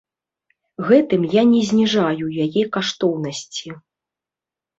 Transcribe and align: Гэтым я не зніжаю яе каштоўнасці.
Гэтым 0.87 1.21
я 1.33 1.43
не 1.51 1.59
зніжаю 1.69 2.25
яе 2.47 2.63
каштоўнасці. 2.79 3.67